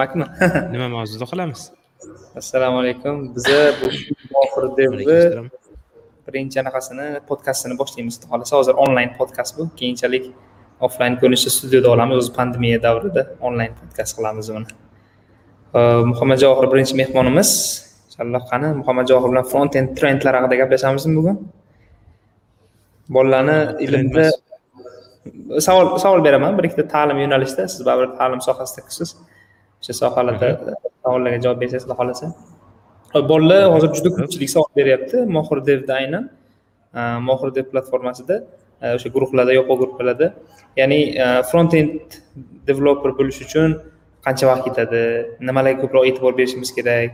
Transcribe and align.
makmi 0.00 0.24
nima 0.74 0.86
mavzuda 0.96 1.26
qilamiz 1.32 1.60
assalomu 2.36 2.78
alaykum. 2.82 3.34
Biza 3.34 3.58
bu 3.80 3.86
mohir 4.34 4.64
devni 4.78 5.04
birinchi 6.26 6.60
anaqasini 6.62 7.06
podkastini 7.28 7.74
boshlaymiz. 7.80 8.14
Xudo 8.20 8.26
xohlasa 8.32 8.56
hozir 8.60 8.74
onlayn 8.84 9.10
podkast 9.18 9.58
bu. 9.58 9.68
Keyinchalik 9.80 10.24
offlayn 10.86 11.16
ko'rinishda 11.20 11.50
studiyada 11.56 11.90
olamiz 11.94 12.16
o'zi 12.22 12.32
pandemiya 12.38 12.78
davrida. 12.86 13.22
Onlayn 13.48 13.72
podkast 13.80 14.16
qilamiz 14.18 14.50
uni. 14.58 14.68
Muhammad 16.10 16.38
javohir 16.44 16.70
birinchi 16.72 16.94
mehmonimiz. 17.02 17.50
Inshaalloh 18.08 18.42
qani 18.52 18.68
muhammad 18.80 19.10
javohir 19.10 19.30
bilan 19.34 19.50
front 19.52 19.76
end 19.80 19.90
trendlar 19.98 20.34
haqida 20.38 20.56
gaplashamizmi 20.62 21.14
bugun? 21.18 21.36
Bolalarni 23.16 23.58
ilmda 23.86 24.24
savol 25.66 25.86
savol 26.04 26.24
beraman. 26.28 26.58
Bir 26.58 26.64
ikkita 26.68 26.88
ta'lim 26.94 27.18
yo'nalishida 27.24 27.68
siz 27.74 27.86
baribir 27.88 28.16
ta'lim 28.20 28.40
sohasidasiz 28.48 29.16
o'sha 29.82 29.94
sohalarda 30.00 30.48
savollarga 31.02 31.38
javob 31.44 31.58
bersangiz 31.62 31.84
xudo 31.84 31.94
xohlasa 32.00 32.26
bolalar 33.30 33.62
hozir 33.74 33.90
juda 33.96 34.10
ko'pchilik 34.16 34.50
savol 34.54 34.70
beryapti 34.78 35.16
mohir 35.36 35.58
devda 35.68 35.92
aynan 36.00 36.24
mohir 37.28 37.48
dev 37.56 37.66
platformasida 37.72 38.36
o'sha 38.96 39.08
guruhlarda 39.14 39.52
yopiq 39.58 39.76
guruhlarda 39.82 40.26
ya'ni 40.80 41.00
front 41.50 41.72
end 41.80 42.20
developer 42.68 43.10
bo'lish 43.18 43.40
uchun 43.46 43.70
qancha 44.26 44.44
vaqt 44.50 44.64
ketadi 44.68 45.02
nimalarga 45.48 45.78
ko'proq 45.82 46.04
e'tibor 46.08 46.32
berishimiz 46.38 46.70
kerak 46.78 47.10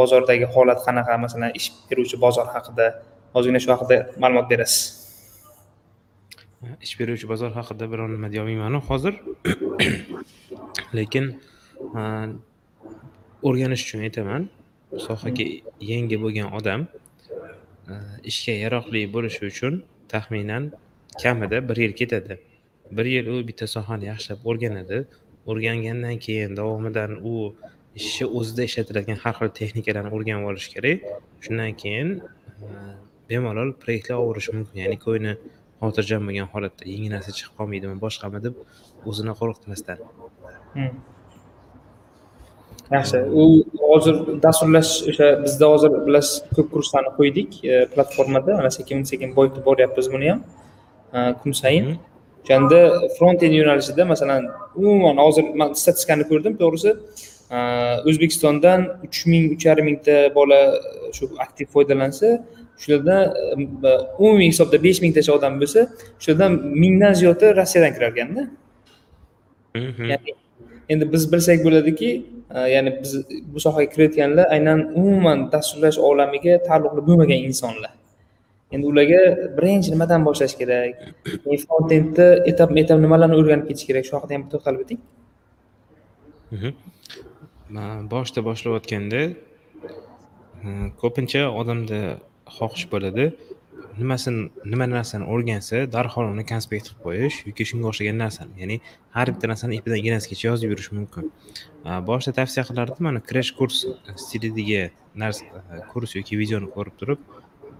bozordagi 0.00 0.46
holat 0.54 0.78
qanaqa 0.86 1.14
masalan 1.24 1.50
ish 1.58 1.68
beruvchi 1.88 2.16
bozor 2.24 2.46
haqida 2.54 2.86
ozgina 3.38 3.58
shu 3.62 3.70
haqida 3.74 3.96
ma'lumot 4.22 4.46
berasiz 4.52 4.82
ish 6.86 6.94
beruvchi 7.00 7.26
bozor 7.32 7.50
haqida 7.58 7.84
biror 7.92 8.08
nima 8.16 8.28
deyolmaymanu 8.32 8.78
hozir 8.90 9.14
lekin 10.98 11.24
o'rganish 11.94 13.82
uchun 13.86 14.00
aytaman. 14.06 14.48
Sohaga 15.06 15.44
yangi 15.92 16.16
bo'lgan 16.24 16.48
odam 16.58 16.86
e, 17.92 17.94
ishga 18.30 18.54
yaroqli 18.64 19.02
bo'lishi 19.14 19.42
uchun 19.52 19.82
taxminan 20.12 20.72
kamida 21.22 21.58
bir 21.68 21.76
yil 21.84 21.94
ketadi. 22.00 22.38
Bir 22.96 23.06
yil 23.14 23.26
u 23.34 23.36
bitta 23.48 23.66
sohani 23.76 24.10
yaxshilab 24.12 24.40
o'rganadi. 24.50 24.98
O'rgangandan 25.50 26.16
keyin 26.26 26.56
davomidan 26.60 27.12
u 27.32 27.54
ishni 28.00 28.26
o'zida 28.38 28.62
ishlatiladigan 28.68 29.18
har 29.24 29.34
xil 29.38 29.54
texnikalarni 29.60 30.10
o'rganib 30.16 30.50
olish 30.50 30.68
kerak. 30.74 31.06
Shundan 31.44 31.72
keyin 31.82 32.08
e, 32.18 32.68
bemalol 33.30 33.72
proyektlar 33.82 34.16
olaverishi 34.22 34.52
mumkin. 34.58 34.76
Ya'ni 34.84 34.98
ko'ngli 35.06 35.34
xotirjam 35.80 36.26
bo'lgan 36.28 36.48
holatda 36.54 36.84
yangi 36.92 37.08
narsa 37.14 37.32
chiqib 37.36 37.54
qolmaydimi 37.58 37.96
boshqami 38.04 38.38
deb 38.46 38.54
o'zini 39.10 39.32
qo'rqitmasdan 39.40 40.02
hmm. 40.74 40.90
Yaxshi. 42.90 43.18
U 43.40 43.44
hozir 43.90 44.16
dasturlash 44.42 44.92
o'sha 45.10 45.28
bizda 45.44 45.66
hozir 45.72 45.90
bilasiz 46.06 46.34
ko'p 46.56 46.68
kurslarni 46.74 47.12
qo'ydik 47.18 47.50
e, 47.64 47.86
platformada. 47.94 48.56
Mana 48.60 48.70
sekin 48.78 49.02
sekin 49.12 49.36
boyitib 49.36 49.64
boryapmiz 49.68 50.12
buni 50.12 50.30
ham 50.30 50.40
e, 51.14 51.18
kun 51.42 51.52
sayin. 51.62 51.88
O'shanda 52.44 52.78
front 53.18 53.42
end 53.42 53.54
yo'nalishida 53.60 54.04
masalan 54.12 54.48
umuman 54.76 55.16
hozir 55.24 55.44
man 55.60 55.74
statistikani 55.82 56.24
ko'rdim 56.30 56.56
to'g'risi 56.62 56.90
e, 57.56 57.58
o'zbekistondan 58.08 58.88
uch 59.06 59.20
ming 59.32 59.52
uch 59.54 59.66
yarim 59.68 59.86
mingta 59.90 60.16
bola 60.38 60.60
shu 61.16 61.30
aktiv 61.46 61.66
foydalansa 61.74 62.28
shulardan 62.82 63.22
umumiy 64.18 64.48
hisobda 64.52 64.82
besh 64.86 65.00
mingtacha 65.04 65.32
odam 65.38 65.60
bo'lsa 65.62 65.80
shulardan 66.22 66.52
mingdan 66.82 67.12
ziyodi 67.20 67.46
rossiyadan 67.60 67.92
kirar 67.96 68.10
ekanda 68.14 68.42
ya'ni 70.12 70.39
endi 70.92 71.04
biz 71.12 71.24
bilsak 71.32 71.64
bo'ladiki 71.66 72.10
e, 72.54 72.58
ya'ni 72.74 72.90
biz 73.02 73.12
bu 73.52 73.60
sohaga 73.64 73.86
kirayotganlar 73.92 74.46
aynan 74.56 74.80
umuman 75.00 75.38
dasturlash 75.52 75.98
olamiga 76.10 76.54
taalluqli 76.68 77.02
bo'lmagan 77.08 77.40
insonlar. 77.48 77.92
Endi 78.74 78.86
ularga 78.92 79.20
birinchi 79.56 79.90
nimadan 79.94 80.24
boshlash 80.28 80.54
kerak? 80.60 80.94
Frontendda 81.64 82.26
etap 82.50 82.76
etap 82.82 82.98
nimalarni 83.04 83.36
o'rganib 83.40 83.66
ketish 83.70 83.86
kerak? 83.90 84.04
Shu 84.08 84.14
haqida 84.16 84.36
ham 84.36 84.44
to'xtalib 84.52 84.80
o'ting. 84.84 85.00
Mhm. 86.54 86.70
Boshida 88.12 88.40
boshlayotganda 88.48 89.22
e, 90.66 90.68
ko'pincha 91.02 91.42
odamda 91.60 92.00
xohish 92.58 92.86
bo'ladi. 92.92 93.24
Nimasini 93.98 94.50
nima 94.72 94.86
narsani 94.86 95.24
o'rgansa 95.32 95.84
darhol 95.94 96.30
uni 96.34 96.44
konspekt 96.52 96.88
qilib 96.88 97.00
qo'yish 97.06 97.36
yoki 97.48 97.66
shunga 97.70 97.86
o'xshagan 97.90 98.16
narsani 98.24 98.62
ya'ni 98.62 98.76
har 99.16 99.26
bitta 99.32 99.50
narsani 99.52 99.78
ipidan 99.80 99.98
ignasigacha 100.02 100.46
yozib 100.50 100.72
yurish 100.72 100.90
mumkin. 100.98 101.30
Boshida 102.08 102.32
tavsiya 102.40 102.64
qilardim 102.68 103.02
mana 103.08 103.20
crash 103.30 103.52
kurs 103.58 103.76
stilidagi 104.24 104.82
narsa 105.22 105.44
kurs 105.92 106.16
yoki 106.18 106.38
videoni 106.42 106.68
ko'rib 106.76 106.94
turib 107.00 107.20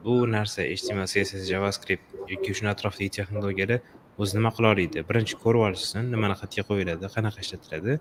bu 0.04 0.14
narsa 0.36 0.64
html 0.78 1.08
css 1.12 1.44
javascript 1.52 2.06
yoki 2.32 2.56
shuni 2.56 2.70
atrofidagi 2.74 3.10
texnologiyalar 3.18 3.80
o'zi 4.20 4.38
nima 4.38 4.50
qila 4.56 4.72
oladi? 4.74 5.04
Birinchi 5.10 5.34
ko'rib 5.44 5.66
olishsin 5.68 6.10
nimani 6.14 6.34
qayerga 6.40 6.66
qo'yiladi 6.70 7.12
qanaqa 7.16 7.44
ishlatiladi 7.44 8.00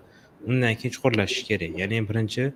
undan 0.50 0.74
keyin 0.80 0.92
chuqurlashish 0.96 1.44
kerak. 1.48 1.78
Ya'ni 1.82 2.02
birinchi 2.10 2.50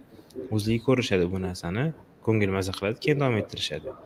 o'zlari 0.55 0.81
ko'rishadi 0.89 1.31
bu 1.33 1.39
narsani 1.47 1.85
ko'ngil 2.27 2.51
maza 2.57 2.73
qiladi 2.79 3.01
keyin 3.05 3.19
davom 3.23 3.37
ettirishadi. 3.43 3.97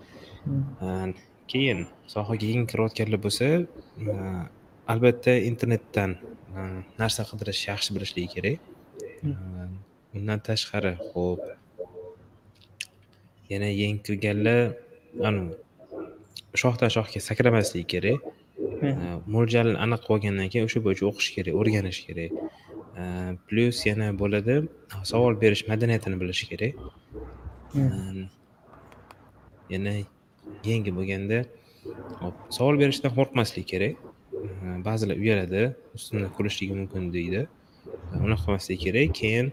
Hmm. 0.44 1.12
Keyin 1.52 1.86
sohaga 2.14 2.46
yangi 2.52 2.66
kirayotganlar 2.72 3.20
bo'lsa 3.26 3.46
albatta 4.92 5.32
internetdan 5.50 6.16
narsa 7.00 7.22
qidirish 7.30 7.62
yaxshi 7.70 7.90
bilishligi 7.96 8.28
kerak. 8.34 8.58
Hmm. 9.22 9.70
undan 10.16 10.38
tashqari 10.48 10.92
ho'p 11.10 11.42
yana 13.52 13.68
yangi 13.82 14.00
kirganlar 14.06 14.60
shoxdan 16.62 16.90
shoxga 16.96 17.20
sakramasligi 17.28 17.86
kerak. 17.94 18.18
Hmm. 18.82 19.22
mo'ljalni 19.34 19.76
aniq 19.84 20.02
olgandan 20.14 20.48
keyin 20.52 20.66
o'sha 20.68 20.80
bo'yicha 20.86 21.04
o'qish 21.10 21.30
kerak 21.36 21.54
o'rganish 21.60 22.00
kerak. 22.08 22.30
Plyus 23.46 23.78
yana 23.90 24.06
bo'ladi 24.20 24.54
savol 25.10 25.34
berish 25.42 25.62
madaniyatini 25.70 26.16
bilish 26.22 26.42
kerak. 26.50 26.74
Yana 29.74 29.92
yangi 30.70 30.90
bo'lganda 30.98 31.38
savol 32.56 32.76
berishdan 32.82 33.12
qo'rqmaslik 33.18 33.66
kerak. 33.72 33.94
Ba'zilar 34.86 35.16
uyaladi 35.24 35.62
ustimdan 35.96 36.30
kulishligi 36.36 36.74
mumkin 36.80 37.02
deydi. 37.16 37.40
Unaqa 38.26 38.44
qilmaslik 38.44 38.80
kerak. 38.86 39.08
Keyin 39.20 39.46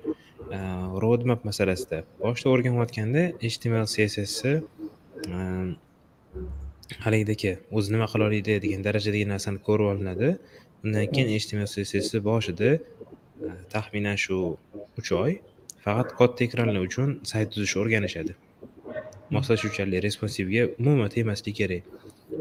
roadmap 1.04 1.42
masalasida 1.50 2.04
boshida 2.24 2.50
o'rganayotganda 2.54 3.24
html 3.54 3.88
cssni 3.94 4.54
haligidagi 7.06 7.52
o'zi 7.78 7.90
nima 7.96 8.08
qila 8.12 8.24
oladi 8.30 8.60
degan 8.66 8.82
darajadagi 8.88 9.26
narsani 9.34 9.60
ko'rib 9.68 9.88
olinadi. 9.94 10.30
Undan 10.84 11.06
keyin 11.14 11.30
html 11.44 11.68
cssni 11.74 12.20
boshida 12.30 12.70
taxminan 13.74 14.18
shu 14.26 14.38
uch 15.00 15.12
oy 15.24 15.32
faqat 15.86 16.10
katta 16.20 16.40
ekranlar 16.48 16.82
uchun 16.88 17.10
sayt 17.32 17.48
tuzishni 17.54 17.82
o'rganishadi. 17.84 18.34
Moslashuvchanlik 19.30 20.04
responsivga 20.04 20.68
umuman 20.80 21.10
tegmasligi 21.10 21.58
kerak. 21.58 21.84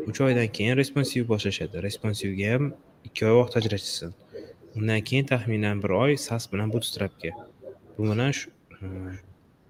Uch 0.08 0.20
oydan 0.20 0.48
keyin 0.56 0.76
responsiv 0.76 1.28
boshlashadi. 1.28 1.82
Responsivga 1.82 2.52
ham 2.54 2.72
ikki 3.08 3.26
oy 3.28 3.36
vaqt 3.40 3.56
ajratishsin 3.60 4.12
undan 4.76 5.00
keyin 5.08 5.26
taxminan 5.30 5.82
bir 5.82 5.94
oy 5.96 6.16
sas 6.26 6.48
bilan 6.52 6.72
bootstrapga 6.72 7.30
bu 7.98 8.08
bilan 8.10 8.32
e, 8.32 8.86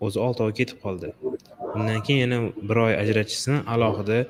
o'zi 0.01 0.19
olti 0.27 0.43
oy 0.47 0.55
ketib 0.61 0.81
qoldi. 0.85 1.13
Undan 1.75 2.01
keyin 2.07 2.21
yana 2.25 2.39
bir 2.71 2.83
oy 2.87 2.97
ajratishsin 3.03 3.63
alohida 3.75 4.25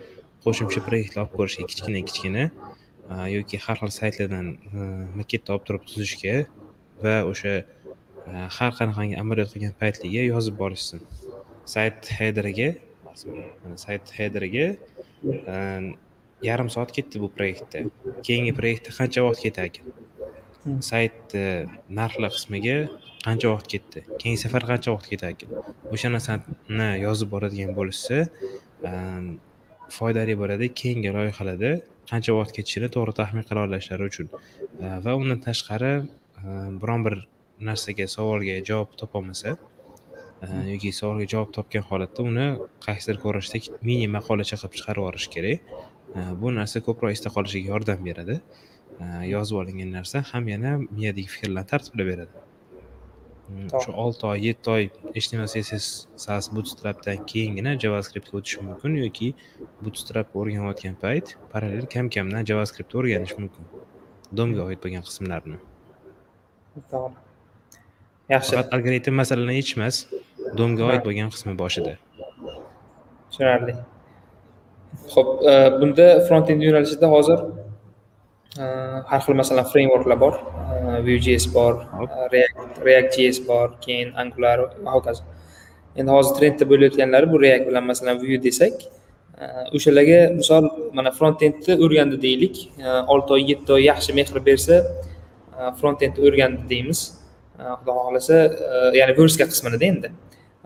qo'shimcha 0.45 0.85
proyektlar 0.89 1.27
olib 1.27 1.37
ko'rishga 1.39 1.69
kichkina 1.73 2.05
kichkina 2.09 2.45
e, 2.49 3.15
yoki 3.37 3.61
har 3.67 3.81
xil 3.83 3.95
saytlardan 4.01 4.51
e, 4.55 4.89
maketni 5.21 5.57
olib 5.57 5.69
turib 5.71 5.89
tuzishga 5.93 6.37
va 7.05 7.17
o'sha 7.31 7.55
har 8.57 8.73
qanaqangi 8.79 9.17
amaliyot 9.23 9.53
qilgan 9.55 9.75
paytligiga 9.81 10.25
yozib 10.33 10.57
borishsin 10.63 11.03
sayt 11.67 12.11
hederiga 12.19 12.75
sayt 13.77 14.11
hederiga 14.19 14.67
ehm, 15.25 15.95
yarim 16.43 16.71
soat 16.71 16.93
ketdi 16.93 17.21
bu 17.23 17.31
proyektda. 17.37 17.85
Keyingi 18.27 18.53
proyektda 18.59 18.93
qancha 18.99 19.25
vaqt 19.27 19.41
ketarkan 19.47 20.81
saytni 20.91 21.41
ehm, 21.41 21.75
narxlar 22.01 22.33
qismiga 22.37 22.77
qancha 23.25 23.55
vaqt 23.55 23.69
ketdi? 23.75 24.05
Keyingi 24.21 24.43
safar 24.45 24.67
qancha 24.71 24.95
vaqt 24.97 25.09
ketarkan 25.15 25.51
o'sha 25.95 26.13
narsani 26.17 26.91
yozib 27.07 27.33
boradigan 27.35 27.75
bo'lishsa 27.79 28.25
ehm, 28.91 29.35
foydali 29.99 30.35
bo'ladi 30.43 30.71
keyingi 30.81 31.13
loyihalarda 31.17 31.73
qancha 32.11 32.37
vaqt 32.41 32.59
ketishini 32.59 32.91
to'g'ri 32.97 33.15
taxmin 33.21 33.47
qila 33.49 33.67
olishlari 33.69 34.11
uchun. 34.11 34.29
Va 35.05 35.13
undan 35.21 35.41
tashqari 35.47 35.93
biron 36.83 37.07
bir 37.07 37.17
narsaga 37.69 38.07
savolga 38.17 38.57
javob 38.71 38.91
topolmasa 39.01 39.57
yoki 40.73 40.93
savolga 40.93 41.27
javob 41.33 41.51
topgan 41.57 41.85
holatda 41.91 42.23
uni 42.31 42.47
qaysidir 42.87 43.19
ko'rinishda 43.25 43.61
mini 43.89 44.07
maqolacha 44.17 44.57
qilib 44.61 44.79
chiqarib 44.79 45.03
yuborish 45.03 45.29
kerak. 45.35 45.75
Bu 46.41 46.53
narsa 46.59 46.83
ko'proq 46.87 47.15
esda 47.17 47.33
qolishiga 47.37 47.73
yordam 47.75 48.01
beradi. 48.09 48.41
Yozib 49.35 49.61
olingan 49.63 49.93
narsa 49.99 50.25
ham 50.31 50.49
yana 50.55 50.73
miyadagi 50.81 51.29
fikrlarni 51.35 51.71
tartiblab 51.73 52.11
beradi. 52.13 52.45
Mm, 53.45 53.67
shu 53.83 53.93
olti 54.05 54.25
oy 54.31 54.39
yetti 54.49 54.71
oy 54.75 54.85
html 55.15 55.49
css 55.55 55.89
sas 56.25 56.47
bootstrapdan 56.57 57.27
keyingina 57.33 57.75
javascriptga 57.83 58.39
o'tish 58.41 58.57
mumkin 58.69 58.97
yoki 59.03 59.29
bootstrap 59.83 60.33
o'rganayotgan 60.41 60.97
payt 61.03 61.35
parallel 61.53 61.91
kam 61.95 62.09
kamdan 62.17 62.49
javascript 62.53 62.97
o'rganish 63.01 63.37
mumkin. 63.43 63.69
Domga 64.41 64.65
oid 64.71 64.81
bo'lgan 64.87 65.05
qismlarni. 65.11 65.61
To'g'ri 66.95 67.25
yaxshi. 68.33 68.57
Faqat 68.57 68.73
algoritm 68.77 69.19
masalalarni 69.21 69.59
yechish 69.61 69.77
emas 69.79 69.97
domga 70.61 70.87
oid 70.91 71.03
bo'lgan 71.07 71.31
qismi 71.35 71.55
boshida. 71.63 71.97
Tushunarli. 73.31 73.75
Ho'p 75.15 75.29
e, 75.51 75.55
bunda 75.81 76.07
front 76.29 76.51
end 76.51 76.63
yo'nalishida 76.67 77.11
hozir 77.15 77.39
e, 78.59 78.65
har 79.11 79.21
xil 79.27 79.39
masalan 79.41 79.67
frameworklar 79.73 80.19
bor 80.25 80.35
e, 80.39 81.01
vue.js 81.07 81.47
bor 81.57 81.81
react 82.35 82.83
react.js 82.89 83.41
bor 83.49 83.73
keyin 83.87 84.13
angular 84.23 84.67
va 84.85 84.95
hokazo. 84.97 85.25
Endi 85.97 86.11
hozir 86.17 86.39
trendda 86.39 86.69
bo'layotganlari 86.73 87.31
bu 87.33 87.41
react 87.47 87.67
bilan 87.71 87.91
masalan 87.91 88.21
vue 88.23 88.39
desak 88.47 88.87
o'shalarga 89.77 90.21
misol 90.39 90.69
mana 90.99 91.11
front 91.19 91.43
endni 91.47 91.75
o'rgandi 91.85 92.21
deylik 92.27 92.61
olti 93.15 93.37
oy 93.37 93.43
yetti 93.51 93.77
oy 93.77 93.83
yaxshi 93.91 94.15
mehr 94.19 94.43
bersa 94.49 94.79
front 95.81 96.03
endni 96.07 96.27
o'rgandi 96.29 96.69
deymiz. 96.73 97.01
Xudo 97.79 97.93
xohlasa 97.99 98.39
ya'ni 98.99 99.15
verska 99.19 99.47
qisminida 99.51 99.91
endi 99.93 100.09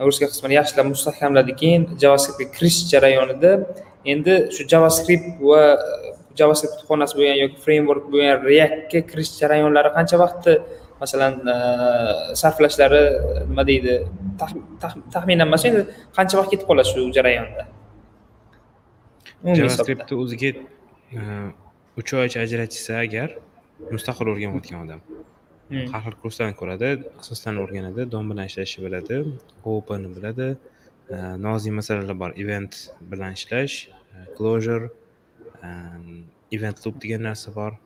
ruska 0.06 0.27
qismini 0.31 0.55
yaxshilab 0.61 0.87
mustahkamladi 0.93 1.55
keyin 1.61 1.83
javascriptga 2.03 2.47
kirish 2.56 2.79
jarayonida 2.93 3.53
endi 4.12 4.35
shu 4.55 4.67
javascript 4.73 5.29
va 5.50 5.62
javascript 6.41 6.75
kutubxonasi 6.75 7.19
bo'lgan 7.19 7.39
yoki 7.43 7.59
framework 7.65 8.05
bo'lgan 8.12 8.45
reactga 8.50 9.00
kirish 9.11 9.33
jarayonlari 9.41 9.91
qancha 9.97 10.21
vaqtni 10.25 10.55
masalan 11.03 11.35
e, 11.55 11.56
sarflashlari 12.41 13.03
nima 13.50 13.65
deydi 13.71 13.95
taxminan 15.15 15.47
emas 15.49 15.67
endi 15.71 15.83
qancha 16.17 16.35
vaqt 16.41 16.50
ketib 16.53 16.67
qoladi 16.71 16.89
shu 16.93 17.06
jarayonda 17.19 17.65
javascriptni 19.59 20.21
o'ziga 20.25 20.50
e, 20.55 21.21
uch 22.00 22.11
oycha 22.23 22.39
ajratishsa 22.47 23.00
agar 23.06 23.29
mustaqil 23.95 24.27
o'rganayotgan 24.33 24.81
odam. 24.85 25.00
Har 25.69 26.03
xil 26.05 26.15
kurslarni 26.23 26.56
ko'radi 26.56 26.88
asosdan 27.20 27.59
o'rganadi 27.62 28.06
dom 28.12 28.31
bilan 28.32 28.49
ishlashni 28.50 28.85
biladi 28.87 29.17
open 29.73 30.06
biladi 30.17 30.49
e, 31.15 31.17
nozik 31.44 31.73
masalalar 31.81 32.17
bor 32.23 32.32
event 32.44 32.73
bilan 33.12 33.37
ishlash 33.38 33.76
e, 33.88 34.25
closure 34.37 34.88
e, 35.67 35.69
event 36.56 36.87
loop 36.87 36.97
degan 37.03 37.23
narsa 37.29 37.53
bor. 37.59 37.76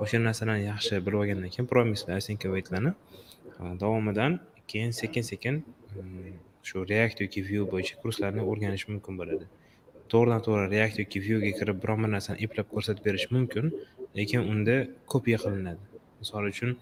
O'sha 0.00 0.20
narsalarni 0.20 0.64
yaxshi 0.70 1.02
bilib 1.04 1.20
olgandan 1.22 1.52
keyin 1.54 1.68
promis 1.72 2.02
va 2.08 2.16
async 2.20 2.48
awaitlarni 2.48 2.92
davomidan 3.82 4.40
keyin 4.72 4.90
sekin 5.00 5.24
sekin 5.30 5.62
mm, 5.96 6.34
shu 6.68 6.84
react 6.90 7.20
yoki 7.24 7.44
vue 7.48 7.68
bo'yicha 7.72 8.00
kurslarni 8.02 8.42
o'rganish 8.50 8.88
mumkin 8.92 9.20
bo'ladi. 9.20 9.44
To'g'ridan 10.12 10.40
to'g'ri 10.46 10.66
react 10.74 10.98
yoki 11.02 11.24
vuega 11.28 11.52
kirib 11.60 11.80
biron 11.84 12.04
bir 12.04 12.12
narsani 12.16 12.44
eplab 12.48 12.68
ko'rsatib 12.74 13.04
berish 13.08 13.28
mumkin 13.36 13.72
lekin 14.18 14.52
unda 14.52 14.76
kopiya 15.12 15.38
qilinadi. 15.44 15.82
Misol 16.20 16.52
uchun 16.52 16.76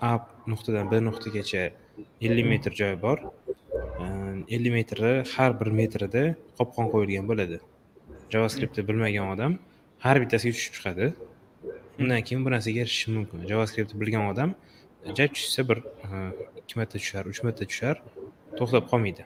a 0.00 0.10
nuqtadan 0.52 0.90
b 0.90 1.00
nuqtagacha 1.08 1.62
ellik 2.26 2.46
metr 2.52 2.72
joy 2.80 2.94
bor. 3.02 3.18
Ehm, 4.00 4.44
ellik 4.54 4.72
metri 4.78 5.12
har 5.34 5.50
bir 5.60 5.70
metrida 5.80 6.24
qopqon 6.58 6.90
qo'yilgan 6.92 7.28
bo'ladi. 7.30 7.60
Javascriptni 8.34 8.82
bilmagan 8.88 9.30
odam 9.34 9.58
har 10.04 10.16
bittasiga 10.22 10.54
tushib 10.56 10.74
chiqadi. 10.78 11.06
Undan 12.00 12.20
keyin 12.26 12.44
bu 12.44 12.50
narsaga 12.54 12.84
erishishi 12.84 13.14
mumkin. 13.16 13.46
Javascriptni 13.52 14.00
bilgan 14.02 14.28
odam 14.32 14.54
ja 15.18 15.26
tushsa 15.36 15.68
bir 15.70 15.78
ehm, 16.04 16.30
ikki 16.60 16.74
marta 16.80 16.98
tushar 16.98 17.24
uch 17.32 17.40
marta 17.46 17.64
tushar 17.70 17.96
to'xtab 18.58 18.84
qolmaydi. 18.90 19.24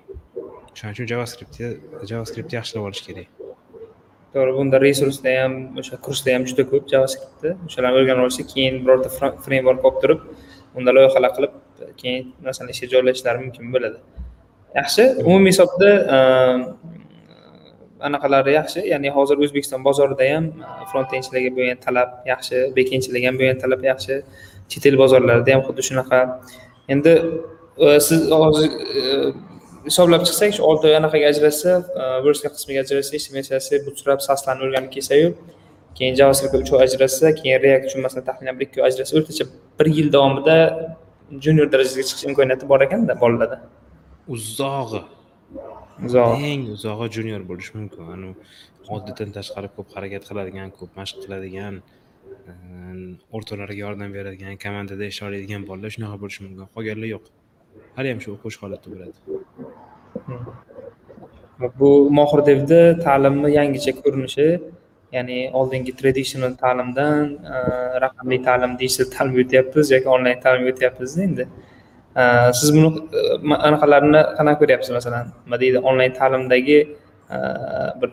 Shuning 0.77 0.95
uchun 0.95 1.11
javascriptni 1.15 1.69
javascriptni 2.13 2.55
yaxshilab 2.61 2.91
olish 2.91 3.05
kerak. 3.09 3.38
To'g'ri 4.35 4.53
bunda 4.59 4.81
resursda 4.87 5.35
ham 5.41 5.55
o'sha 5.81 5.97
kursda 6.07 6.35
ham 6.37 6.45
juda 6.51 6.65
ko'p 6.73 6.85
javascriptni 6.93 7.55
o'shalarni 7.69 8.01
o'rganib 8.03 8.29
olsa 8.29 8.43
keyin 8.53 8.75
birorta 8.85 9.09
framework 9.47 9.85
olib 9.89 9.99
turib 10.05 10.21
unda 10.79 10.95
loyihalar 10.97 11.33
qilib 11.37 11.55
keyin 12.01 12.23
masalan 12.47 12.71
ishga 12.75 12.87
joylashishlari 12.95 13.39
mumkin 13.45 13.73
bo'ladi. 13.75 13.99
Yaxshi. 14.77 15.05
Umumiy 15.25 15.53
hisobda 15.53 15.91
ehm, 16.17 16.61
anaqalari 18.09 18.55
yaxshi. 18.59 18.85
Ya'ni 18.93 19.11
hozir 19.17 19.41
o'zbekiston 19.45 19.85
bozorida 19.89 20.29
ham 20.33 20.49
e, 20.51 20.87
front 20.93 21.15
endchilarga 21.19 21.53
bo'lgan 21.59 21.83
talab 21.87 22.11
yaxshi 22.33 22.65
bek 22.79 22.93
endchilarga 22.97 23.31
ham 23.31 23.39
bo'lgan 23.41 23.63
talab 23.65 23.85
yaxshi. 23.91 24.21
Chet 24.71 24.89
el 24.91 24.99
bozorlarida 25.03 25.57
ham 25.57 25.65
xuddi 25.69 25.87
shunaqa. 25.89 26.21
Endi 26.95 27.15
e, 27.85 28.01
siz 28.09 28.31
hozir 28.43 28.71
e, 29.01 29.33
hisoblab 29.89 30.23
chiqsak 30.29 30.51
shu 30.57 30.63
olti 30.71 30.85
oy 30.91 30.97
anaqaga 31.01 31.27
ajratsa 31.33 31.71
verska 32.27 32.49
qismiga 32.57 32.81
ajratsa 32.85 33.13
html 33.23 33.85
bootstrap 33.87 34.21
saslarni 34.29 34.63
o'rganib 34.69 34.91
kelsayu 34.97 35.29
keyin 35.99 36.15
javascriptga 36.21 36.59
uch 36.65 36.73
oy 36.77 36.83
ajratsa 36.87 37.27
keyin 37.41 37.59
react 37.67 37.85
uchun 37.89 38.01
masalan 38.07 38.25
taxminan 38.29 38.55
bir 38.59 38.65
ikki 38.69 38.83
oy 38.83 38.89
ajratsa 38.91 39.13
o'rtacha 39.21 39.45
bir 39.79 39.87
yil 39.99 40.09
davomida 40.17 40.57
junior 41.45 41.69
darajasiga 41.75 42.05
chiqish 42.09 42.27
imkoniyati 42.31 42.65
bor 42.73 42.81
ekanda 42.87 43.13
bolalarda. 43.23 43.59
Uzog'i. 44.35 45.03
Uzoq 46.07 46.43
eng 46.53 46.63
uzog'i 46.77 47.07
junior 47.17 47.43
bo'lishi 47.51 47.73
mumkin. 47.79 48.03
Anavi 48.15 48.35
oddiydan 48.97 49.31
tashqari 49.37 49.69
ko'p 49.77 49.89
harakat 49.97 50.23
qiladigan 50.29 50.69
ko'p 50.79 50.91
mashq 51.01 51.17
qiladigan 51.25 51.75
o'rtoqlariga 53.37 53.83
yordam 53.87 54.11
beradigan 54.19 54.55
komandada 54.65 55.05
ishlay 55.13 55.29
oladigan 55.31 55.63
bolalar 55.69 55.91
shunaqa 55.97 56.17
bo'lishi 56.23 56.41
mumkin. 56.45 56.67
Qolganlar 56.77 57.09
yo'q 57.15 57.25
haliyam 57.97 58.19
shu 58.25 58.29
o'qish 58.37 58.57
holatda 58.63 58.87
bo'ladi. 58.93 59.17
Bu 61.81 61.91
mohir 62.19 62.41
devda 62.51 62.81
ta'limni 63.07 63.49
yangicha 63.59 63.93
ko'rinishi 64.03 64.49
ya'ni 65.17 65.39
oldingi 65.59 65.93
traditional 66.01 66.53
ta'limdan 66.63 67.25
raqamli 68.05 68.39
ta'lim 68.49 68.73
digital 68.83 69.09
ta'lim 69.15 69.35
o'tyapmiz 69.43 69.87
yoki 69.95 70.09
onlayn 70.17 70.39
ta'lim 70.45 70.65
o'tyapmiz 70.73 71.11
endi 71.27 71.45
siz 72.59 72.69
buni 72.75 72.89
anaqalarini 73.69 74.21
qanaqa 74.39 74.59
ko'ryapsiz? 74.61 74.91
Masalan 74.99 75.25
nima 75.45 75.57
deydi? 75.63 75.79
Onlayn 75.89 76.13
ta'limdagi 76.21 76.79
bir 78.01 78.11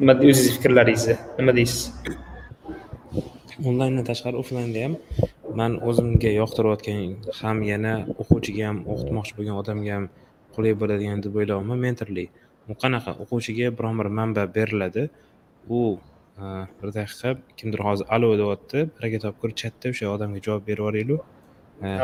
nima 0.00 0.14
o'zizni 0.30 0.50
fikrlaringizni 0.56 1.14
nima 1.38 1.52
deysiz? 1.58 1.80
Onlayndan 3.68 4.04
tashqari 4.10 4.36
offlaynda 4.42 4.80
ham 4.86 4.94
man 5.60 5.72
o'zimga 5.88 6.30
yoqtirayotgan 6.40 6.98
ham 7.40 7.62
yana 7.72 7.92
o'quvchiga 8.22 8.64
ham 8.68 8.78
o'qitmoqchi 8.92 9.36
bo'lgan 9.38 9.56
odamga 9.62 9.92
ham 9.96 10.06
qulay 10.54 10.74
bo'ladigan 10.80 11.18
deb 11.24 11.36
o'ylayapman. 11.40 11.78
Mentorlik 11.86 12.28
u 12.70 12.74
qanaqa? 12.82 13.12
O'quvchiga 13.22 13.66
biron 13.78 13.94
bir 14.00 14.08
manba 14.18 14.44
beriladi. 14.56 15.04
U 15.78 15.80
bir 16.80 16.88
daqiqa 16.98 17.36
kimdir 17.58 17.80
hozir 17.86 18.06
alo 18.14 18.30
deyapti. 18.40 18.78
Baraka 18.96 19.18
topkur 19.26 19.50
chatda 19.60 19.86
o'sha 19.92 20.06
odamga 20.14 20.40
javob 20.46 20.62
berib 20.68 20.82
yuboringlar 20.84 21.20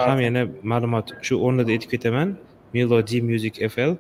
ham 0.07 0.19
yana 0.27 0.43
ma'lumot 0.73 1.07
shu 1.27 1.35
o'rnida 1.47 1.71
aytib 1.75 1.91
ketaman. 1.95 2.29
Melody 2.75 3.19
music 3.31 3.55
fl 3.75 3.93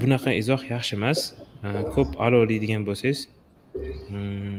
bunaqa 0.00 0.30
izoh 0.42 0.62
yaxshi 0.74 0.94
emas. 1.00 1.20
Ko'p 1.94 2.10
alo 2.24 2.38
deydigan 2.50 2.82
bo'lsangiz 2.88 3.20
hmm, 4.08 4.58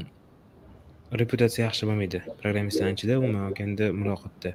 reputatsiya 1.21 1.63
yaxshi 1.67 1.83
bo'lmaydi. 1.89 2.19
Programmistlarni 2.41 2.93
ichida 2.97 3.13
umuman 3.21 3.43
olganda 3.49 3.85
muloqotda. 3.99 4.51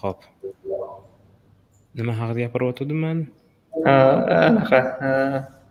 Ho'p 0.00 0.18
nima 1.98 2.12
haqida 2.20 2.38
gapiryotgandim 2.44 3.00
man 3.06 3.18
anaqa 4.46 4.78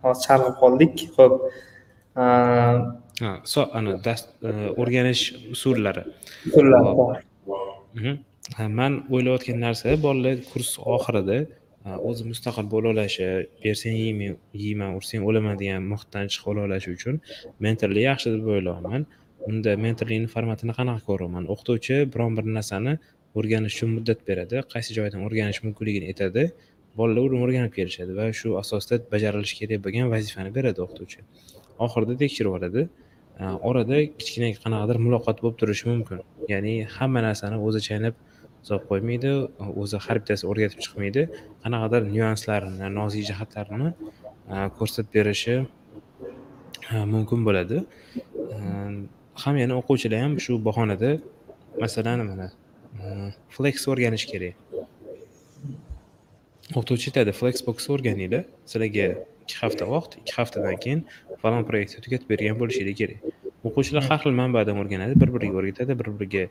hozir 0.04 0.22
chalg'ib 0.26 0.54
qoldik 0.62 0.94
ho'p 1.16 1.34
so 3.52 3.60
ana 3.78 3.90
o'rganish 4.80 5.22
usullari. 5.54 6.02
Usullar 6.48 6.82
man 8.80 8.92
o'ylayotgan 9.14 9.58
narsa 9.66 9.96
bolalar 10.06 10.36
kurs 10.52 10.70
oxirida 10.96 11.38
o'zi 12.08 12.22
mustaqil 12.30 12.66
bo'la 12.74 12.88
olashi 12.94 13.26
bersang 13.64 13.96
yeyman 14.04 14.32
yeyman 14.64 14.90
ursang 14.98 15.22
o'laman 15.28 15.54
degan 15.62 15.80
muhitdan 15.92 16.26
chiqib 16.32 16.48
ola 16.52 16.60
olishi 16.68 16.90
uchun 16.96 17.14
mentorlik 17.64 18.04
yaxshi 18.10 18.28
deb 18.34 18.44
o'ylayapman 18.54 19.02
unda 19.48 19.72
mentorlikni 19.84 20.28
formatini 20.34 20.72
qanaqa 20.78 21.02
ko'raman? 21.08 21.44
O'qituvchi 21.52 21.96
biron 22.12 22.32
bir 22.38 22.44
narsani 22.58 22.92
o'rganish 23.38 23.74
uchun 23.76 23.90
muddat 23.96 24.20
beradi. 24.28 24.56
Qaysi 24.72 24.90
joydan 24.98 25.20
o'rganish 25.26 25.60
mumkinligini 25.66 26.06
aytadi. 26.12 26.42
Bolalar 26.98 27.30
uni 27.30 27.42
o'rganib 27.46 27.72
kelishadi 27.78 28.12
va 28.18 28.26
shu 28.40 28.48
asosda 28.62 28.94
bajarilishi 29.12 29.54
kerak 29.60 29.78
bo'lgan 29.84 30.06
vazifani 30.14 30.50
beradi 30.56 30.78
o'qituvchi. 30.84 31.20
Oxirida 31.84 32.14
tekshirib 32.22 32.52
oladi. 32.58 32.82
Orada 33.68 33.96
kichkina 34.20 34.48
qanaqadir 34.64 34.96
muloqot 35.06 35.36
bo'lib 35.42 35.56
turishi 35.60 35.86
mumkin. 35.92 36.18
Ya'ni 36.52 36.74
hamma 36.96 37.20
narsani 37.28 37.56
o'zi 37.66 37.80
chaynab 37.88 38.14
solib 38.68 38.84
qo'ymaydi 38.90 39.30
o'zi 39.82 39.96
har 40.04 40.16
bittasi 40.20 40.44
o'rgatib 40.50 40.80
chiqmaydi. 40.84 41.22
Qanaqadir 41.64 42.02
nyuanslarini 42.16 42.88
nozik 42.98 43.22
jihatlarini 43.30 43.88
ko'rsatib 44.78 45.10
berishi 45.16 45.56
mumkin 47.14 47.40
bo'ladi. 47.48 47.76
Ham 49.44 49.56
yana 49.62 49.74
o'quvchilar 49.80 50.20
ham 50.24 50.32
shu 50.44 50.52
bahonada 50.68 51.10
masalan 51.82 52.20
mana 52.30 52.46
mm, 53.00 53.28
flex 53.54 53.88
o'rganish 53.92 54.26
kerak. 54.32 54.54
O'qituvchi 56.78 57.10
aytadi 57.10 57.32
flexbox 57.40 57.88
o'rganinglar 57.94 58.44
sizlarga 58.70 59.06
ikki 59.42 59.56
hafta 59.62 59.84
vaqt 59.94 60.18
ikki 60.20 60.34
haftadan 60.38 60.76
keyin 60.84 61.00
falon 61.42 61.64
proyektni 61.68 62.00
tugatib 62.04 62.28
bergan 62.32 62.58
bo'lishinglar 62.60 62.96
kerak. 63.00 63.20
O'quvchilar 63.68 64.04
har 64.08 64.18
xil 64.24 64.34
manbadan 64.40 64.76
o'rganadi 64.82 65.14
bir 65.22 65.30
biriga 65.36 65.56
o'rgatadi 65.60 65.98
bir 66.00 66.08
biriga 66.20 66.44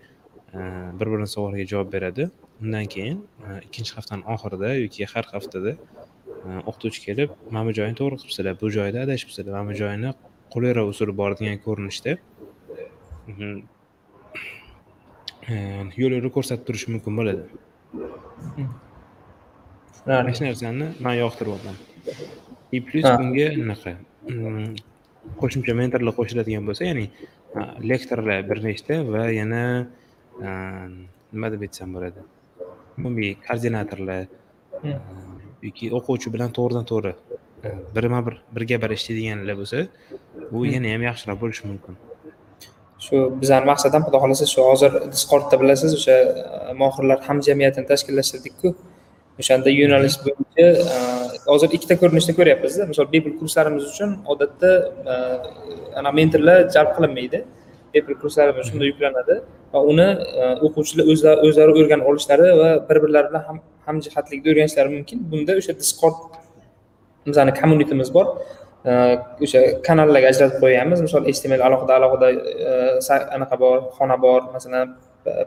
e, 0.57 0.59
bir 0.99 1.07
birini 1.11 1.29
savoliga 1.35 1.65
javob 1.73 1.93
beradi. 1.95 2.29
Undan 2.63 2.85
keyin 2.95 3.17
e, 3.45 3.47
ikkinchi 3.67 3.95
haftani 3.97 4.23
oxirida 4.33 4.73
yoki 4.83 5.07
har 5.13 5.25
haftada 5.35 5.71
e, 6.47 6.49
o'qituvchi 6.69 7.05
kelib 7.07 7.29
mana 7.51 7.65
bu 7.69 7.77
joyini 7.79 7.95
to'g'ri 8.01 8.19
qilibsizlar 8.21 8.59
bu 8.61 8.67
joyda 8.77 9.05
adashibsizlar 9.05 9.53
mana 9.57 9.69
bu 9.71 9.79
joyini 9.83 10.13
qulayroq 10.53 10.87
usuli 10.93 11.13
bor 11.21 11.31
degan 11.39 11.57
ko'rinishda 11.65 12.17
yo'l 16.01 16.13
yo'riq 16.15 16.33
ko'rsatib 16.37 16.63
turishi 16.67 16.87
mumkin 16.93 17.13
bo'ladi 17.19 17.43
mana 20.07 20.31
shu 20.37 20.43
narsani 20.47 20.87
man 21.05 21.15
yoqtiryapman 21.23 21.77
и 22.71 22.79
plyus 22.85 23.05
bunga 23.19 23.47
anaqa 23.63 23.93
qo'shimcha 25.41 25.73
mentorlar 25.81 26.13
qo'shiladigan 26.19 26.63
bo'lsa 26.69 26.83
ya'ni 26.89 27.05
lektorlar 27.91 28.39
bir 28.49 28.59
nechta 28.67 28.99
va 29.13 29.23
yana 29.39 29.61
nima 31.33 31.47
deb 31.53 31.61
aytsam 31.67 31.89
bo'ladi 31.95 32.19
umumiy 32.99 33.31
koordinatorlar 33.47 34.21
yoki 35.67 35.85
o'quvchi 35.97 36.33
bilan 36.35 36.49
to'g'ridan 36.57 36.85
to'g'ri 36.91 37.13
birma 37.95 38.19
bir 38.27 38.35
birga 38.55 38.77
bir 38.83 38.91
ishlaydiganlar 38.97 39.55
bo'lsa 39.61 39.79
bu 40.51 40.59
yana 40.73 40.93
ham 40.93 41.03
yaxshiroq 41.09 41.37
bo'lishi 41.43 41.63
mumkin 41.71 41.93
shu 43.05 43.15
bizani 43.41 43.65
maqsad 43.71 43.91
ham 43.95 44.03
xudo 44.07 44.17
xohlasa 44.23 44.45
shu 44.53 44.61
hozir 44.69 44.91
discordda 45.13 45.55
bilasiz 45.61 45.91
o'sha 45.99 46.15
e, 46.69 46.73
mohirlar 46.81 47.19
hamjamiyatini 47.27 47.85
tashkillashtirdikku. 47.91 48.67
O'shanda 49.41 49.69
yo'nalish 49.79 50.17
bo'yicha 50.25 50.65
e, 50.95 50.97
hozir 51.51 51.69
ikkita 51.77 51.95
ko'rinishda 52.01 52.33
ko'ryapmizda. 52.39 52.89
Misol 52.91 53.07
bepul 53.13 53.33
kurslarimiz 53.39 53.83
uchun 53.91 54.11
odatda 54.33 54.71
e, 55.11 55.15
ana 55.99 56.11
mentorlar 56.19 56.57
jalb 56.75 56.91
qilinmaydi. 56.97 57.39
Bepul 57.95 58.15
kurslarimiz 58.21 58.65
shunda 58.71 58.85
yuklanadi 58.91 59.35
va 59.73 59.79
uni 59.91 60.07
o'quvchilar 60.67 61.05
o'zlari 61.47 61.71
o'rganib 61.79 62.05
olishlari 62.11 62.47
va 62.61 62.69
bir 62.89 62.97
birlari 63.03 63.27
bilan 63.31 63.61
hamjihatlikda 63.87 64.47
o'rganishlari 64.53 64.89
mumkin. 64.97 65.17
Bunda 65.31 65.53
o'sha 65.61 65.73
discord 65.83 66.17
bizani 67.27 67.53
kommunitimiz 67.61 68.09
bor. 68.17 68.27
O'sha 68.85 69.59
kanallarga 69.87 70.27
ajratib 70.31 70.59
qo'yganmiz. 70.63 71.01
Misol 71.07 71.23
html 71.33 71.61
alohida 71.67 71.93
alohida 71.99 72.27
anaqa 73.35 73.55
bor 73.63 73.77
xona 73.97 74.15
bor 74.25 74.41
masalan 74.55 74.95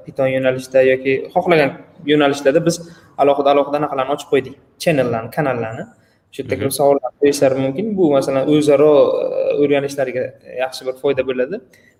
piton 0.04 0.28
yo'nalishida 0.34 0.80
yoki 0.92 1.12
xohlagan 1.34 1.70
yo'nalishlarda 2.10 2.60
biz 2.68 2.76
alohida 3.22 3.48
alohida 3.54 3.76
anaqalarni 3.80 4.12
ochib 4.16 4.28
qo'ydik. 4.32 4.54
Channellarni 4.82 5.30
kanallarni. 5.36 5.84
Shu 6.34 6.38
yerda 6.42 6.56
kirib 6.60 6.74
savollar 6.80 7.10
qo'yishlari 7.20 7.56
mumkin. 7.64 7.86
Bu 7.98 8.04
masalan 8.16 8.44
o'zaro 8.54 8.92
o'rganishlariga 9.62 10.24
yaxshi 10.62 10.82
bir 10.86 10.94
foyda 11.02 11.22
bo'ladi 11.28 11.56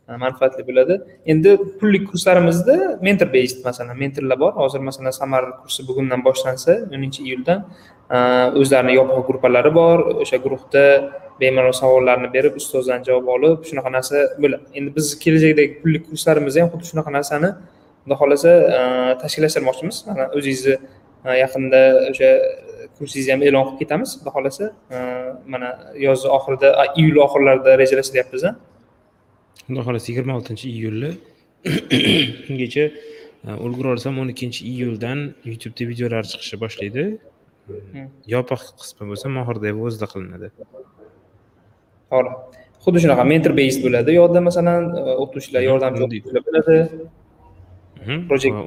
manfaatli 0.09 0.65
bo'ladi. 0.67 0.99
Endi 1.27 1.57
pullik 1.81 2.09
kurslarimizda 2.11 2.77
mentor 3.03 3.29
based 3.33 3.65
masalan 3.65 3.97
mentorlar 3.99 4.39
bor. 4.39 4.53
Hozir 4.53 4.81
masalan 4.81 5.11
samar 5.11 5.45
kursi 5.63 5.87
bugundan 5.89 6.25
boshlansa 6.25 6.73
o'ninchi 6.95 7.23
iyuldan 7.29 7.65
e, 8.11 8.17
o'zlarini 8.61 8.97
yopiq 8.99 9.27
gruppalari 9.29 9.75
bor. 9.75 9.99
O'sha 10.23 10.37
guruhda 10.45 10.85
bemalol 11.41 11.75
savollarni 11.83 12.33
berib 12.37 12.57
ustozdan 12.61 13.05
javob 13.09 13.31
olib 13.37 13.69
shunaqa 13.69 13.93
narsa 13.97 14.17
bo'ladi. 14.43 14.65
Endi 14.79 14.91
biz 14.97 15.07
kelajakdagi 15.25 15.79
pullik 15.83 16.09
kurslarimizda 16.11 16.65
ham 16.65 16.73
xuddi 16.75 16.91
shunaqa 16.91 17.15
narsani 17.19 17.53
xudo 18.03 18.19
xohlasa 18.21 18.53
e, 18.79 18.83
tashkillashtirmoqchimiz. 19.23 19.97
Mana 20.09 20.29
o'zingizni 20.37 20.77
e, 21.27 21.39
yaqinda 21.45 21.83
o'sha 22.11 22.31
kursingizni 22.99 23.33
ham 23.35 23.47
e'lon 23.49 23.65
qilib 23.69 23.81
ketamiz. 23.85 24.19
Xudo 24.19 24.31
xohlasa 24.37 24.65
mana 25.53 25.69
yoz 26.07 26.21
oxirida 26.37 26.69
iyul 27.01 27.17
oxirlarida 27.27 27.79
rejalashtiryapmiz 27.83 28.45
xudo 29.67 29.81
xohlasa 29.87 30.07
yigirma 30.11 30.33
oltinchi 30.39 30.67
iyulni 30.77 31.11
ungacha 32.51 32.85
ulgura 33.67 33.89
olsam 33.95 34.19
o'n 34.23 34.29
ikkinchi 34.35 34.61
iyuldan 34.73 35.19
youtubeda 35.49 35.89
videolar 35.91 36.25
chiqishni 36.31 36.59
boshlaydi. 36.65 37.05
Yopiq 38.35 38.63
qismi 38.81 39.05
bo'lsa 39.11 39.27
mohir 39.37 39.57
dev 39.65 39.77
o'zida 39.87 40.07
qilinadi. 40.13 40.49
To'g'ri 42.13 42.31
xuddi 42.85 42.99
shunaqa 43.05 43.25
mentor 43.33 43.53
based 43.61 43.81
bo'ladi 43.87 44.11
yoda 44.21 44.41
masalan 44.49 44.83
o'qituvchilar 45.23 45.63
yordamchi 45.71 46.03
o'qituvchilar 46.07 46.43
bo'ladi. 46.49 46.77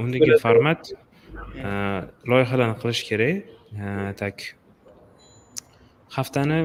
Undagi 0.04 0.32
format 0.46 0.82
loyihalarni 2.32 2.76
qilish 2.82 3.04
kerak. 3.10 3.36
Так 4.22 4.38
haftani 6.18 6.60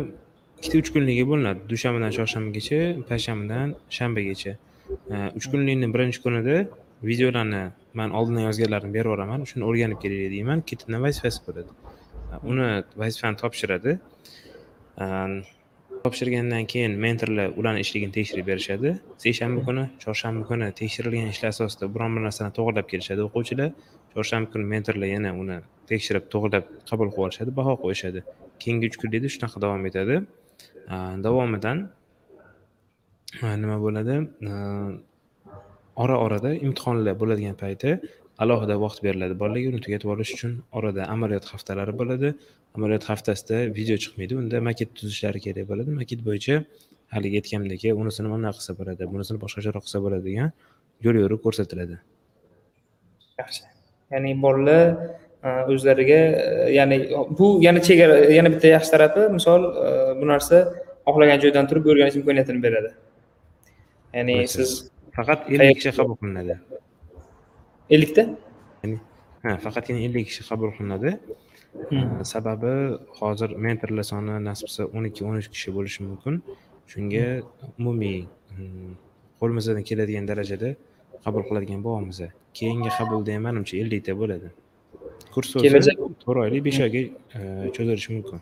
ikkita 0.60 0.76
uch 0.82 0.90
kunligi 0.94 1.24
bo'linadi. 1.30 1.60
Dushanbadan 1.72 2.12
chorshanbagacha 2.18 2.78
payshanbadan 3.08 3.68
shanbagacha. 3.96 4.52
Uch 5.38 5.46
kunlikni 5.52 5.88
birinchi 5.94 6.20
kunida 6.24 6.56
videolarni 7.10 7.62
man 7.98 8.10
oldindan 8.18 8.44
yozganlarini 8.48 8.92
berib 8.96 9.08
yuboraman. 9.10 9.46
Shuni 9.50 9.64
o'rganib 9.68 9.98
kelinglar 10.02 10.30
deyman. 10.36 10.58
Kettidan 10.68 11.00
vazifasi 11.06 11.40
bo'ladi. 11.46 11.70
Uni 12.50 12.66
vazifani 13.02 13.36
topshiradi. 13.42 13.92
Topshirgandan 16.04 16.64
keyin 16.72 16.92
mentorlar 17.04 17.48
ularni 17.60 17.80
ishligini 17.84 18.12
tekshirib 18.18 18.46
berishadi. 18.50 18.92
Seshanba 19.24 19.64
kuni 19.68 19.84
chorshanba 20.04 20.44
kuni 20.50 20.68
tekshirilgan 20.80 21.32
ishlar 21.34 21.54
asosida 21.54 21.88
biron 21.94 22.10
bir 22.16 22.22
narsani 22.28 22.52
to'g'irlab 22.58 22.86
kelishadi 22.92 23.24
o'quvchilar. 23.28 23.70
Chorshanba 24.14 24.52
kuni 24.52 24.64
mentorlar 24.74 25.08
yana 25.14 25.32
uni 25.42 25.56
tekshirib 25.90 26.28
to'g'irlab 26.34 26.64
qabul 26.90 27.08
qilib 27.14 27.26
olishadi 27.28 27.56
baho 27.60 27.74
qo'yishadi. 27.84 28.20
Keyingi 28.62 28.84
uch 28.90 28.96
kunlikda 29.02 29.28
shunaqa 29.36 29.58
davom 29.64 29.84
etadi. 29.90 30.20
Davomidan 31.26 31.78
e, 33.42 33.46
nima 33.62 33.76
bo'ladi? 33.84 34.14
Ora 36.02 36.16
orada 36.24 36.50
imtihonlar 36.66 37.14
bo'ladigan 37.22 37.56
payti 37.62 37.90
alohida 38.42 38.76
vaqt 38.84 39.02
beriladi. 39.06 39.34
Bolalarga 39.42 39.68
uni 39.72 39.80
tugatib 39.84 40.08
olish 40.14 40.30
uchun 40.36 40.52
orada 40.78 41.02
amaliyot 41.14 41.44
haftalari 41.52 41.92
bo'ladi. 42.00 42.28
Amaliyot 42.76 43.04
haftasida 43.10 43.58
video 43.78 43.96
chiqmaydi. 44.04 44.32
Unda 44.42 44.60
maket 44.68 44.94
tuzishlari 44.98 45.40
kerak 45.46 45.66
bo'ladi. 45.70 45.90
Maket 46.00 46.20
bo'yicha 46.28 46.56
haligi 47.14 47.36
aytganimdek 47.40 47.82
unisini 48.02 48.28
mana 48.34 48.50
qilsa 48.56 48.72
bo'ladi 48.78 49.02
bunisini 49.12 49.38
boshqacharoq 49.44 49.82
qilsa 49.86 49.98
bo'ladi 50.04 50.24
degan 50.30 50.50
yo'l 51.04 51.16
yo'riq 51.22 51.40
ko'rsatiladi. 51.46 51.96
Yaxshi. 53.40 53.62
Ya'ni 54.12 54.32
bolalar 54.44 54.84
o'zlariga 55.42 56.20
ya'ni 56.78 56.96
bu 57.38 57.46
yana 57.66 57.80
chegara 57.88 58.14
yana 58.38 58.48
bitta 58.54 58.68
yaxshi 58.76 58.90
tarafi 58.94 59.22
misol 59.36 59.62
bu 60.20 60.24
narsa 60.32 60.56
xohlagan 61.06 61.38
joydan 61.44 61.64
turib 61.70 61.84
o'rganish 61.90 62.16
imkoniyatini 62.20 62.60
beradi. 62.66 62.90
Ya'ni 64.16 64.36
siz 64.54 64.70
faqat 65.16 65.40
ellik 65.54 65.76
kishi 65.80 65.92
qabul 65.98 66.16
qilinadi. 66.20 66.54
ellikta? 67.94 68.22
Ha 69.44 69.50
faqatgina 69.64 70.00
ellik 70.06 70.26
kishi 70.30 70.42
qabul 70.50 70.70
qilinadi. 70.76 71.10
Sababi 72.32 72.74
hozir 73.18 73.50
mentorlar 73.64 74.06
soni 74.12 74.34
nasib 74.48 74.66
qilsa 74.68 74.82
o'n 74.96 75.04
ikki 75.10 75.22
o'n 75.28 75.36
uch 75.40 75.48
kishi 75.54 75.68
bo'lishi 75.76 76.00
mumkin. 76.08 76.34
Shunga 76.92 77.26
umumiy 77.78 78.18
qo'limizdan 79.40 79.84
keladigan 79.88 80.24
darajada 80.30 80.68
qabul 81.24 81.42
qiladigan 81.48 81.80
bo'lyapmiz 81.86 82.18
keyingi 82.58 82.90
qabulda 82.98 83.30
ham 83.36 83.42
manimcha 83.48 83.74
ellikta 83.82 84.12
bo'ladi 84.20 84.48
kurs 85.34 85.48
kelajak 85.64 85.96
to'rt 86.22 86.38
oylik 86.44 86.62
besh 86.68 86.80
oyga 86.86 87.02
cho'zilishi 87.76 88.10
mumkin. 88.14 88.38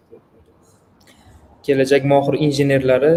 Kelajak 1.67 2.03
mohir 2.13 2.35
injenerlari 2.47 3.13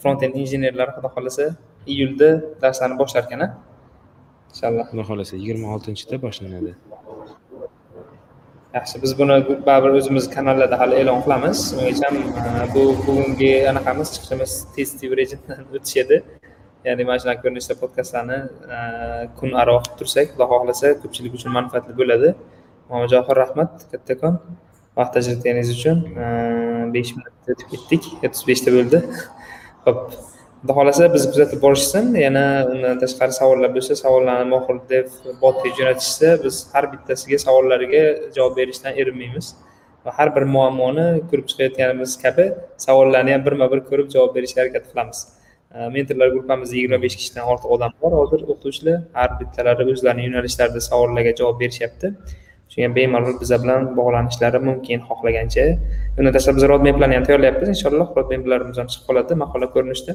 front 0.00 0.20
end 0.26 0.34
injenerlari 0.42 0.90
xudo 0.96 1.08
xohlasa 1.16 1.46
iyulda 1.92 2.28
darslarni 2.62 2.96
boshlar 3.02 3.22
ekan 3.28 3.42
inshaalloh 4.52 4.86
xudo 4.90 5.02
xohlasa 5.08 5.34
yigirma 5.40 5.66
oltinchida 5.74 6.16
boshlanadi. 6.26 6.72
Yaxshi 8.76 8.96
biz 9.02 9.12
buni 9.18 9.34
baribir 9.68 9.92
o'zimiz 10.00 10.24
kanallarda 10.36 10.76
hali 10.82 10.94
e'lon 11.02 11.18
qilamiz. 11.24 11.58
Ungacha 11.78 12.08
bu 12.74 12.82
bugungi 13.06 13.52
anaqamiz 13.70 14.08
chiqishimiz 14.14 14.52
testiy 14.76 15.10
rejimdan 15.20 15.60
o'tish 15.76 15.96
edi 16.04 16.16
ya'ni 16.86 17.04
mana 17.08 17.18
shunaqa 17.22 17.42
ko'rinishda 17.44 17.74
podkastlarni 17.82 18.38
kun 19.38 19.50
aro 19.62 19.76
qilib 19.82 19.98
tursak 20.00 20.26
xudo 20.32 20.46
xohlasa 20.52 20.86
ko'pchilik 21.02 21.32
uchun 21.38 21.50
manfaatli 21.58 21.94
bo'ladi 22.00 22.28
muhammadjohir 22.92 23.36
rahmat 23.42 23.72
kattakon. 23.92 24.34
Vaqt 24.98 25.14
ajratganingiz 25.20 25.70
uchun 25.76 25.98
besh 26.94 27.10
minutda 27.16 27.54
o'tib 27.54 27.68
ketdik. 27.72 28.02
O'ttiz 28.26 28.42
beshta 28.50 28.74
bo'ldi. 28.76 28.98
Ho'p 29.86 30.00
xudo 30.60 30.72
xohlasa 30.78 31.08
bizni 31.14 31.28
kuzatib 31.32 31.60
borishsin. 31.64 32.12
Yana 32.26 32.44
undan 32.72 33.00
tashqari 33.02 33.32
savollar 33.40 33.70
bo'lsa 33.76 33.96
savollarni 34.02 34.46
mohir 34.54 34.76
dev 34.92 35.06
botga 35.44 35.70
jo'natishsa 35.78 36.34
biz 36.44 36.56
har 36.74 36.84
bittasiga 36.92 37.38
savollariga 37.46 38.02
javob 38.36 38.52
berishdan 38.60 38.92
erinmaymiz. 39.00 39.46
Va 40.04 40.10
har 40.18 40.28
bir 40.36 40.44
muammoni 40.56 41.06
ko'rib 41.30 41.46
chiqayotganimiz 41.50 42.18
kabi 42.24 42.46
savollarni 42.86 43.32
ham 43.34 43.42
birma 43.48 43.70
bir 43.72 43.80
ko'rib 43.88 44.08
javob 44.14 44.36
berishga 44.36 44.60
harakat 44.62 44.84
qilamiz. 44.90 45.18
Mentorlar 45.96 46.28
gruppamizda 46.34 46.76
yigirma 46.78 46.98
besh 47.06 47.16
kishidan 47.20 47.44
ortiq 47.52 47.68
odam 47.74 47.92
bor. 48.02 48.12
Hozir 48.20 48.40
o'qituvchilar 48.50 48.96
har 49.18 49.30
bittalari 49.40 49.82
o'zlarining 49.92 50.26
yo'nalishlarida 50.28 50.80
savollarga 50.90 51.32
javob 51.40 51.56
berishyapti 51.62 52.08
shunga 52.72 52.88
bemalol 52.96 53.34
biza 53.42 53.56
bilan 53.62 53.80
bog'lanishlari 53.98 54.58
mumkin 54.68 54.98
xohlagancha. 55.08 55.64
Undan 56.18 56.32
tashqari 56.36 56.56
biz 56.58 56.64
rodmap 56.72 56.94
plan 56.98 57.10
ham 57.16 57.24
tayyorlayapmiz 57.26 57.68
inshaalloh 57.74 58.08
rodmaplarimiz 58.18 58.76
ham 58.80 58.88
chiqib 58.92 59.04
qoladi 59.08 59.32
maqola 59.42 59.66
ko'rinishida 59.74 60.12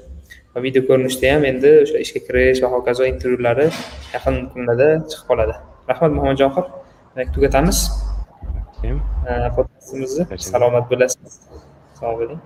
va 0.54 0.60
video 0.66 0.82
ko'rinishda 0.90 1.34
ham 1.34 1.44
endi 1.52 1.70
o'sha 1.84 1.98
ishga 2.06 2.20
kirish 2.28 2.60
va 2.64 2.70
hokazo 2.76 3.04
intervyulari 3.14 3.68
yaqin 4.16 4.36
kunlarda 4.54 4.88
chiqib 5.12 5.28
qoladi. 5.30 5.56
Rahmat 5.92 6.12
muhammadjon 6.18 6.52
demak 7.14 7.30
tugatamiz. 7.36 7.78
Salomat 10.52 10.86
bo'lasiz. 10.92 11.32
Sog' 12.00 12.20
bo'ling 12.20 12.42